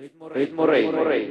Ritmo 0.00 0.30
Rey, 0.30 0.46
Rey, 0.46 1.30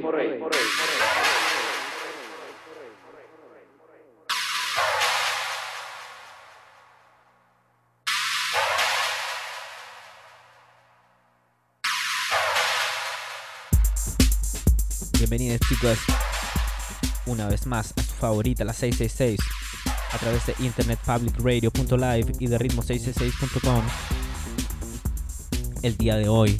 Bienvenidos 15.18 15.60
chicos 15.68 15.98
una 17.26 17.48
vez 17.48 17.66
más 17.66 17.92
a 17.96 18.02
su 18.02 18.14
favorita, 18.14 18.62
la 18.62 18.72
666, 18.72 19.40
a 20.12 20.18
través 20.18 20.46
de 20.46 20.54
internetpublicradio.live 20.60 22.32
y 22.38 22.46
de 22.46 22.56
ritmo666.com. 22.56 23.82
El 25.82 25.96
día 25.96 26.14
de 26.14 26.28
hoy 26.28 26.56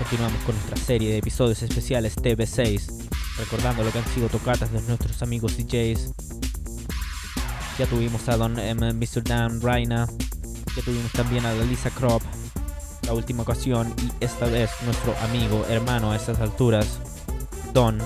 continuamos 0.00 0.42
con 0.44 0.54
nuestra 0.54 0.78
serie 0.78 1.10
de 1.10 1.18
episodios 1.18 1.62
especiales 1.62 2.16
TV6, 2.16 2.90
recordando 3.36 3.84
lo 3.84 3.92
que 3.92 3.98
han 3.98 4.06
sido 4.06 4.30
tocatas 4.30 4.72
de 4.72 4.80
nuestros 4.80 5.22
amigos 5.22 5.58
DJs. 5.58 6.14
Ya 7.78 7.86
tuvimos 7.86 8.26
a 8.30 8.38
Don 8.38 8.58
M, 8.58 8.94
Mr. 8.94 9.22
Dan 9.22 9.60
Raina, 9.60 10.08
ya 10.74 10.82
tuvimos 10.82 11.12
también 11.12 11.44
a 11.44 11.52
Lisa 11.52 11.90
Crop, 11.90 12.22
la 13.06 13.12
última 13.12 13.42
ocasión, 13.42 13.94
y 14.02 14.24
esta 14.24 14.46
vez 14.46 14.70
nuestro 14.86 15.14
amigo, 15.18 15.66
hermano 15.68 16.12
a 16.12 16.16
estas 16.16 16.40
alturas, 16.40 16.98
Don 17.74 17.98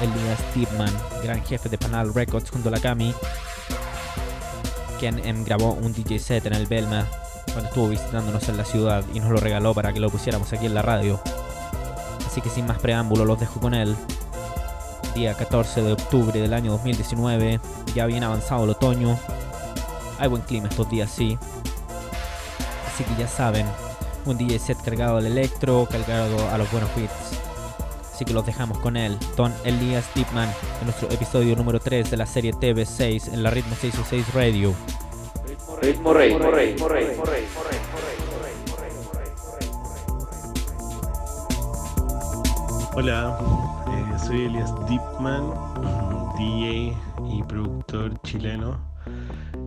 Elias 0.00 0.52
Tipman, 0.52 0.92
gran 1.22 1.40
jefe 1.44 1.68
de 1.68 1.78
Panal 1.78 2.12
Records 2.12 2.50
junto 2.50 2.68
a 2.68 2.72
la 2.72 2.80
Cami, 2.80 3.14
quien 4.98 5.20
em, 5.20 5.44
grabó 5.44 5.74
un 5.74 5.92
DJ 5.92 6.18
set 6.18 6.46
en 6.46 6.54
el 6.54 6.66
Belma 6.66 7.06
cuando 7.52 7.68
estuvo 7.68 7.88
visitándonos 7.88 8.48
en 8.48 8.56
la 8.56 8.64
ciudad 8.64 9.04
y 9.12 9.20
nos 9.20 9.30
lo 9.30 9.36
regaló 9.38 9.74
para 9.74 9.92
que 9.92 10.00
lo 10.00 10.10
pusiéramos 10.10 10.52
aquí 10.52 10.66
en 10.66 10.74
la 10.74 10.82
radio. 10.82 11.20
Así 12.26 12.40
que 12.40 12.48
sin 12.48 12.66
más 12.66 12.78
preámbulo 12.78 13.24
los 13.24 13.38
dejo 13.38 13.60
con 13.60 13.74
él. 13.74 13.96
Día 15.14 15.34
14 15.34 15.82
de 15.82 15.92
octubre 15.92 16.40
del 16.40 16.54
año 16.54 16.72
2019, 16.72 17.60
ya 17.94 18.06
bien 18.06 18.24
avanzado 18.24 18.64
el 18.64 18.70
otoño. 18.70 19.18
Hay 20.18 20.28
buen 20.28 20.42
clima 20.42 20.68
estos 20.68 20.88
días, 20.88 21.10
sí. 21.10 21.38
Así 22.86 23.04
que 23.04 23.20
ya 23.20 23.28
saben, 23.28 23.66
un 24.24 24.38
DJ 24.38 24.58
set 24.58 24.82
cargado 24.82 25.18
al 25.18 25.26
electro, 25.26 25.86
cargado 25.90 26.48
a 26.50 26.56
los 26.56 26.70
buenos 26.70 26.88
beats. 26.96 27.38
Así 28.14 28.24
que 28.24 28.32
los 28.32 28.46
dejamos 28.46 28.78
con 28.78 28.96
él, 28.96 29.18
Don 29.36 29.52
Elias 29.64 30.06
Deepman, 30.14 30.48
en 30.80 30.86
nuestro 30.86 31.10
episodio 31.10 31.56
número 31.56 31.80
3 31.80 32.10
de 32.10 32.16
la 32.16 32.26
serie 32.26 32.52
TV6 32.52 33.32
en 33.32 33.42
la 33.42 33.50
Ritmo 33.50 33.74
606 33.74 34.32
Radio. 34.32 34.74
Ritmo 35.82 36.14
Rey, 36.14 36.38
Rey, 36.38 36.74
Ritmo 36.74 36.88
Rey. 36.88 37.06
Hola, 42.94 43.36
eh, 43.88 44.18
soy 44.24 44.44
Elias 44.44 44.72
Deepman, 44.88 45.42
DJ 46.38 46.96
y 47.32 47.42
productor 47.48 48.16
chileno. 48.22 48.78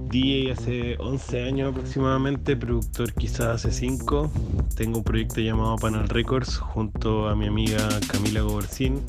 DJ 0.10 0.54
hace 0.54 0.96
11 1.00 1.44
años 1.44 1.72
aproximadamente, 1.72 2.56
productor 2.56 3.14
quizás 3.16 3.66
hace 3.66 3.72
5. 3.74 4.32
Tengo 4.78 5.00
un 5.00 5.04
proyecto 5.04 5.42
llamado 5.42 5.76
Panel 5.76 6.08
Records 6.08 6.60
junto 6.60 7.28
a 7.28 7.36
mi 7.36 7.48
amiga 7.48 7.90
Camila 8.10 8.40
Gobercín, 8.40 9.04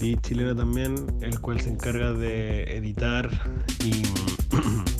DJ 0.00 0.20
chilena 0.20 0.56
también, 0.56 0.96
el 1.20 1.40
cual 1.40 1.60
se 1.60 1.70
encarga 1.70 2.12
de 2.12 2.76
editar 2.76 3.30
y 3.84 4.02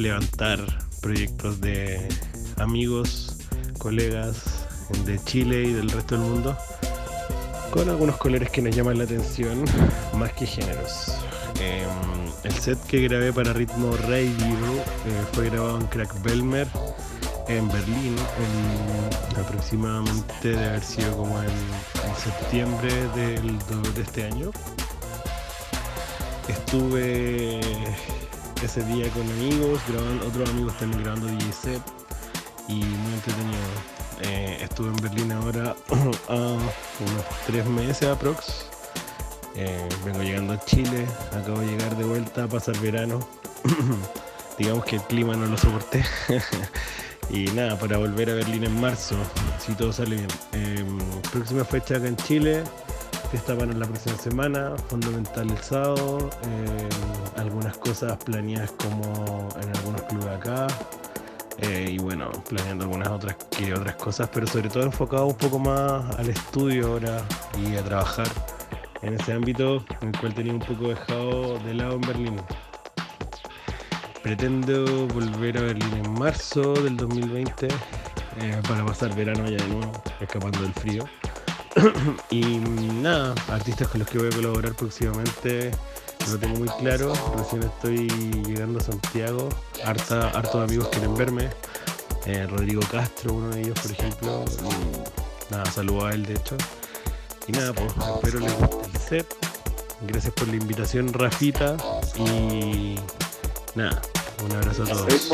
levantar 0.00 0.58
proyectos 1.02 1.60
de 1.60 2.08
amigos, 2.56 3.36
colegas 3.78 4.66
de 5.04 5.22
Chile 5.24 5.62
y 5.64 5.72
del 5.72 5.90
resto 5.90 6.16
del 6.16 6.24
mundo 6.24 6.56
con 7.70 7.88
algunos 7.88 8.16
colores 8.16 8.50
que 8.50 8.62
nos 8.62 8.74
llaman 8.74 8.98
la 8.98 9.04
atención 9.04 9.64
más 10.14 10.32
que 10.32 10.46
géneros. 10.46 11.14
Eh, 11.60 11.86
el 12.44 12.52
set 12.54 12.78
que 12.86 13.02
grabé 13.02 13.32
para 13.32 13.52
Ritmo 13.52 13.94
Radio 14.08 14.34
eh, 14.34 15.24
fue 15.32 15.50
grabado 15.50 15.78
en 15.78 15.86
Crack 15.86 16.22
Belmer 16.22 16.66
en 17.48 17.68
Berlín, 17.68 18.16
en, 18.16 19.40
aproximadamente 19.40 20.48
de 20.48 20.68
haber 20.68 20.82
sido 20.82 21.16
como 21.16 21.40
en, 21.42 21.48
en 21.48 22.16
septiembre 22.16 22.92
del, 23.14 23.58
de 23.94 24.02
este 24.02 24.24
año. 24.24 24.50
Estuve 26.48 27.60
ese 28.62 28.84
día 28.84 29.08
con 29.10 29.22
amigos, 29.22 29.80
grabando, 29.88 30.26
otros 30.26 30.50
amigos 30.50 30.76
también 30.78 31.02
grabando 31.02 31.26
DJ 31.26 31.80
y 32.68 32.74
muy 32.74 33.14
entretenido. 33.14 33.58
Eh, 34.22 34.58
estuve 34.62 34.88
en 34.88 34.96
Berlín 34.96 35.32
ahora 35.32 35.74
a 36.28 36.34
unos 36.34 37.24
tres 37.46 37.64
meses 37.66 38.08
aprox. 38.08 38.66
Eh, 39.56 39.88
vengo 40.04 40.22
llegando 40.22 40.52
a 40.52 40.64
Chile, 40.64 41.06
acabo 41.32 41.60
de 41.60 41.66
llegar 41.66 41.96
de 41.96 42.04
vuelta 42.04 42.44
a 42.44 42.48
pasar 42.48 42.76
verano. 42.78 43.20
Digamos 44.58 44.84
que 44.84 44.96
el 44.96 45.02
clima 45.02 45.34
no 45.34 45.46
lo 45.46 45.56
soporté. 45.56 46.04
y 47.30 47.44
nada, 47.52 47.78
para 47.78 47.96
volver 47.96 48.30
a 48.30 48.34
Berlín 48.34 48.64
en 48.64 48.80
marzo, 48.80 49.16
si 49.58 49.72
todo 49.72 49.92
sale 49.92 50.16
bien. 50.16 50.28
Eh, 50.52 50.84
próxima 51.32 51.64
fecha 51.64 51.96
acá 51.96 52.08
en 52.08 52.16
Chile, 52.16 52.62
fiesta 53.30 53.56
para 53.56 53.72
la 53.72 53.86
próxima 53.86 54.16
semana, 54.16 54.72
fundamental 54.88 55.50
el 55.50 55.58
sábado, 55.58 56.30
algunas 57.36 57.76
cosas 57.78 58.16
planeadas 58.24 58.72
como 58.72 59.48
en 59.62 59.76
algunos 59.76 60.02
clubes 60.02 60.28
acá, 60.28 60.66
eh, 61.58 61.90
y 61.92 61.98
bueno, 61.98 62.30
planeando 62.48 62.84
algunas 62.84 63.08
otras 63.08 63.36
que 63.50 63.74
otras 63.74 63.94
cosas, 63.96 64.30
pero 64.32 64.46
sobre 64.46 64.68
todo 64.70 64.82
enfocado 64.82 65.26
un 65.26 65.36
poco 65.36 65.58
más 65.58 66.16
al 66.16 66.30
estudio 66.30 66.88
ahora 66.88 67.22
y 67.62 67.76
a 67.76 67.84
trabajar 67.84 68.28
en 69.02 69.14
ese 69.14 69.32
ámbito 69.32 69.84
en 70.00 70.08
el 70.08 70.18
cual 70.18 70.34
tenía 70.34 70.54
un 70.54 70.60
poco 70.60 70.88
dejado 70.88 71.58
de 71.58 71.74
lado 71.74 71.94
en 71.94 72.00
Berlín. 72.00 72.36
Pretendo 74.22 75.06
volver 75.08 75.58
a 75.58 75.62
Berlín 75.62 75.92
en 76.02 76.12
marzo 76.14 76.72
del 76.74 76.96
2020 76.96 77.68
eh, 77.68 78.62
para 78.66 78.84
pasar 78.86 79.14
verano 79.14 79.44
allá 79.44 79.58
de 79.58 79.68
nuevo, 79.68 79.92
escapando 80.20 80.62
del 80.62 80.72
frío. 80.72 81.04
y 82.30 82.40
nada, 82.42 83.34
artistas 83.48 83.88
con 83.88 84.00
los 84.00 84.08
que 84.08 84.18
voy 84.18 84.28
a 84.28 84.30
colaborar 84.30 84.74
próximamente 84.74 85.70
no 86.28 86.38
tengo 86.38 86.58
muy 86.58 86.68
claro. 86.68 87.12
Recién 87.36 87.62
estoy 87.62 88.08
llegando 88.44 88.78
a 88.78 88.82
Santiago. 88.82 89.48
Harta, 89.84 90.28
hartos 90.30 90.62
amigos 90.62 90.88
quieren 90.88 91.14
verme. 91.16 91.50
Eh, 92.26 92.46
Rodrigo 92.46 92.82
Castro, 92.90 93.34
uno 93.34 93.48
de 93.50 93.62
ellos, 93.62 93.78
por 93.80 93.90
ejemplo. 93.90 94.44
Nada, 95.50 95.64
saludo 95.66 96.06
a 96.06 96.12
él, 96.12 96.26
de 96.26 96.34
hecho. 96.34 96.56
Y 97.48 97.52
nada, 97.52 97.72
pues 97.72 97.92
espero 98.14 98.40
les 98.40 98.56
guste 98.58 98.86
el 98.92 98.98
set. 98.98 99.36
Gracias 100.02 100.32
por 100.34 100.48
la 100.48 100.56
invitación, 100.56 101.12
Rafita. 101.12 101.76
Y 102.16 102.96
nada, 103.74 104.00
un 104.44 104.52
abrazo 104.52 104.84
a 104.84 104.86
todos. 104.86 105.30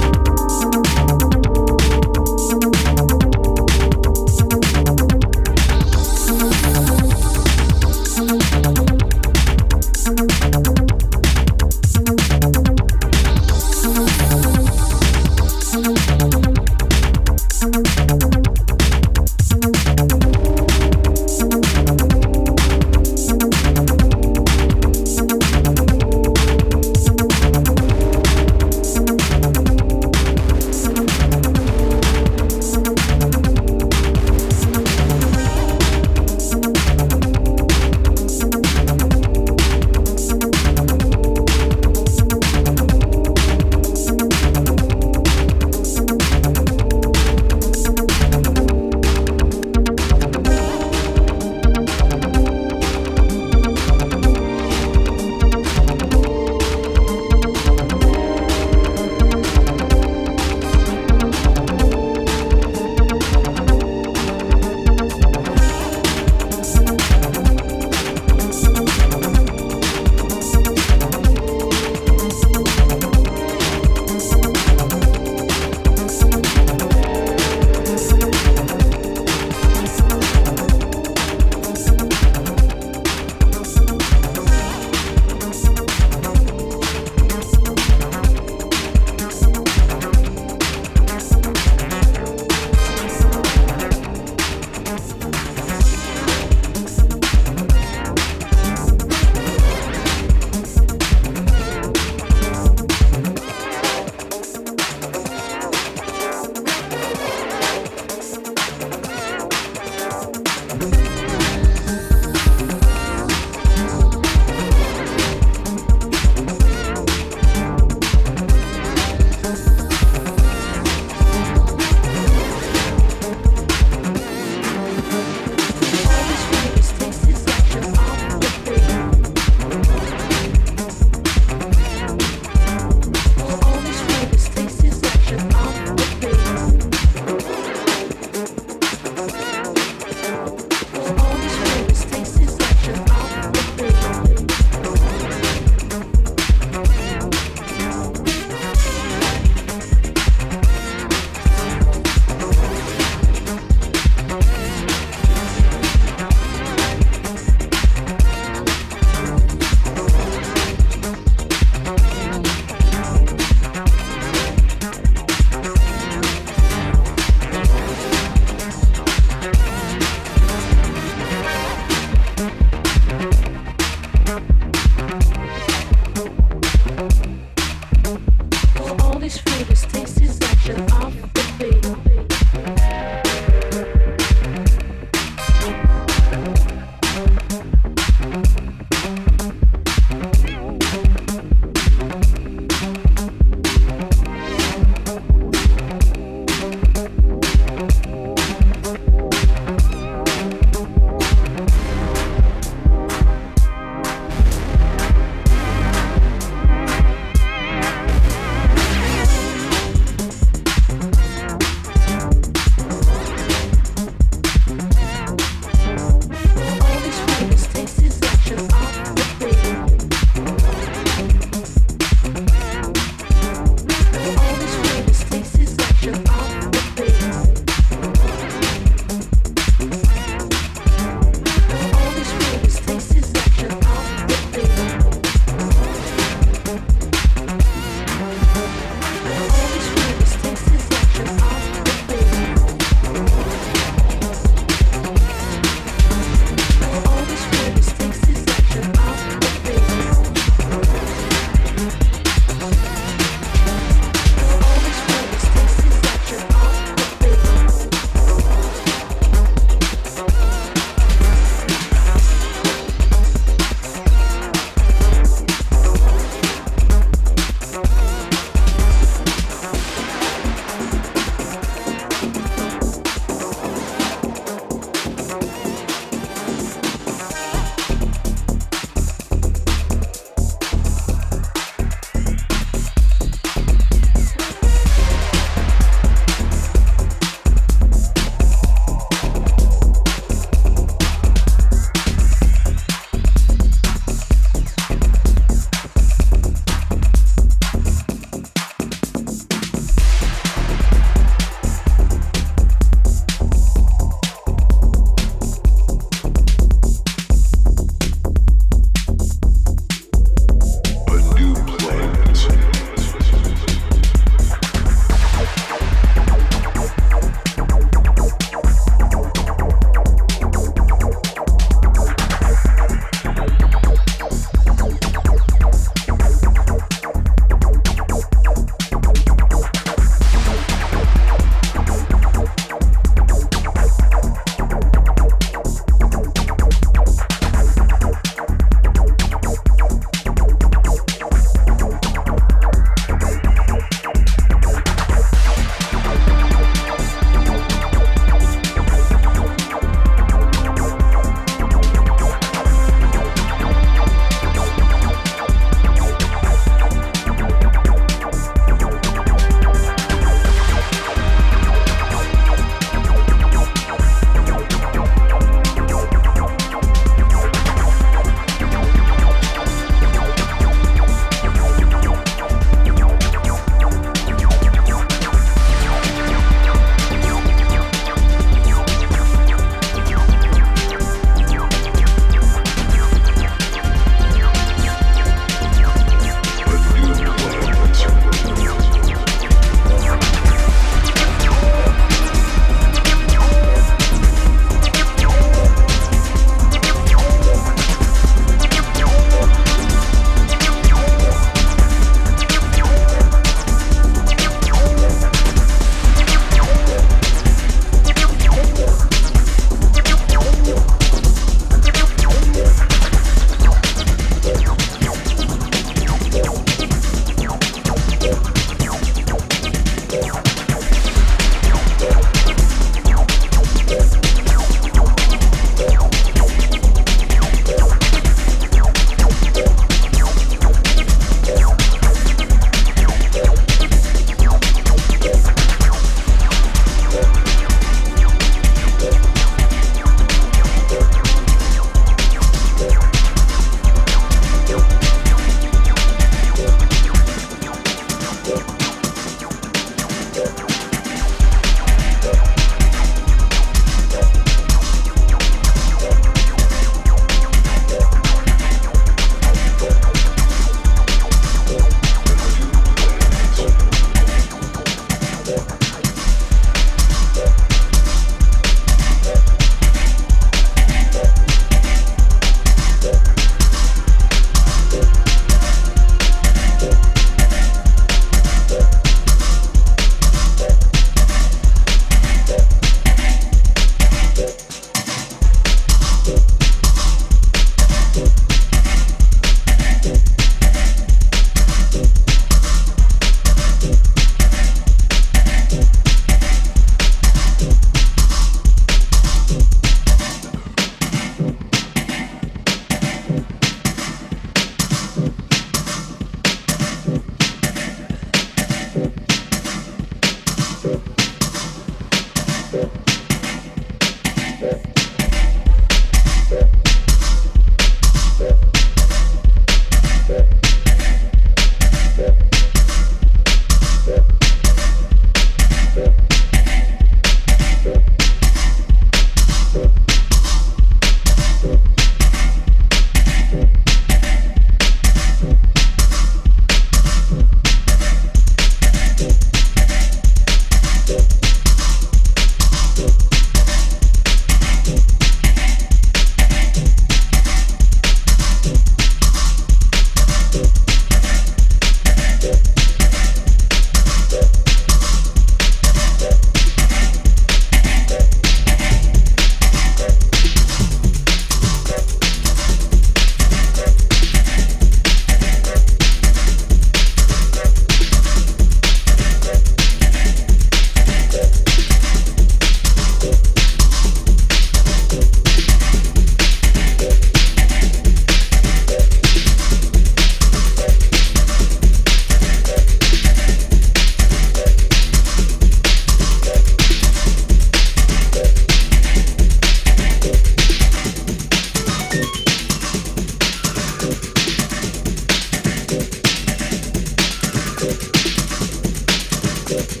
Okay. 599.73 600.00